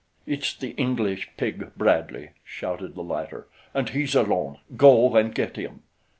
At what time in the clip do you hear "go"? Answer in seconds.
4.75-5.15